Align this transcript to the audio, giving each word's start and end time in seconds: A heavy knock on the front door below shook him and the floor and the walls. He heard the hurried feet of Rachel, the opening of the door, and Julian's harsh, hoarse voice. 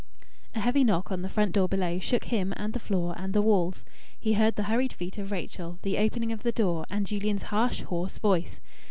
A 0.55 0.59
heavy 0.59 0.83
knock 0.83 1.11
on 1.11 1.21
the 1.21 1.29
front 1.29 1.51
door 1.51 1.67
below 1.67 1.99
shook 1.99 2.23
him 2.23 2.55
and 2.57 2.73
the 2.73 2.79
floor 2.79 3.13
and 3.19 3.33
the 3.33 3.41
walls. 3.43 3.85
He 4.19 4.33
heard 4.33 4.55
the 4.55 4.63
hurried 4.63 4.93
feet 4.93 5.19
of 5.19 5.29
Rachel, 5.31 5.77
the 5.83 5.99
opening 5.99 6.31
of 6.31 6.41
the 6.41 6.51
door, 6.51 6.87
and 6.89 7.05
Julian's 7.05 7.43
harsh, 7.53 7.81
hoarse 7.83 8.17
voice. 8.17 8.59